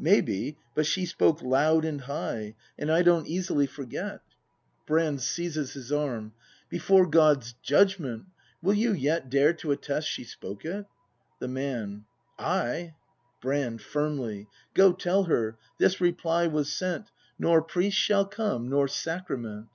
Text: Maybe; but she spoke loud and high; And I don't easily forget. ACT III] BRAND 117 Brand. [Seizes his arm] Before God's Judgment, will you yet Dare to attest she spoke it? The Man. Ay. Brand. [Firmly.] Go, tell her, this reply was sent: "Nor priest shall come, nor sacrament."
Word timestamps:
Maybe; 0.00 0.58
but 0.74 0.86
she 0.86 1.06
spoke 1.06 1.40
loud 1.40 1.84
and 1.84 2.00
high; 2.00 2.56
And 2.76 2.90
I 2.90 3.02
don't 3.02 3.28
easily 3.28 3.64
forget. 3.68 4.14
ACT 4.14 4.24
III] 4.32 4.36
BRAND 4.86 5.06
117 5.06 5.12
Brand. 5.12 5.20
[Seizes 5.20 5.72
his 5.74 5.92
arm] 5.92 6.32
Before 6.68 7.06
God's 7.06 7.52
Judgment, 7.62 8.24
will 8.60 8.74
you 8.74 8.92
yet 8.92 9.30
Dare 9.30 9.52
to 9.52 9.70
attest 9.70 10.08
she 10.08 10.24
spoke 10.24 10.64
it? 10.64 10.84
The 11.38 11.46
Man. 11.46 12.06
Ay. 12.40 12.94
Brand. 13.40 13.80
[Firmly.] 13.80 14.48
Go, 14.74 14.92
tell 14.92 15.22
her, 15.22 15.56
this 15.78 16.00
reply 16.00 16.48
was 16.48 16.72
sent: 16.72 17.12
"Nor 17.38 17.62
priest 17.62 17.96
shall 17.98 18.26
come, 18.26 18.68
nor 18.68 18.88
sacrament." 18.88 19.68